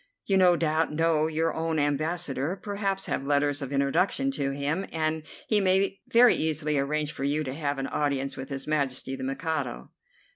You 0.25 0.35
no 0.35 0.55
doubt 0.55 0.91
know 0.91 1.27
your 1.27 1.53
own 1.53 1.77
Ambassador, 1.77 2.55
perhaps 2.55 3.05
have 3.05 3.23
letters 3.23 3.61
of 3.61 3.71
introduction 3.71 4.31
to 4.31 4.49
him, 4.49 4.87
and 4.91 5.21
he 5.47 5.61
may 5.61 5.99
very 6.07 6.33
easily 6.33 6.75
arrange 6.79 7.11
for 7.11 7.23
you 7.23 7.43
to 7.43 7.53
have 7.53 7.77
an 7.77 7.85
audience 7.85 8.35
with 8.35 8.49
His 8.49 8.65
Majesty 8.65 9.15
the 9.15 9.23
Mikado." 9.23 9.91